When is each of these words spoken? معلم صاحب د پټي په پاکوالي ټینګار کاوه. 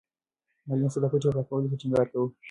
معلم 0.67 0.87
صاحب 0.93 1.03
د 1.03 1.05
پټي 1.11 1.29
په 1.29 1.33
پاکوالي 1.35 1.79
ټینګار 1.81 2.07
کاوه. 2.11 2.27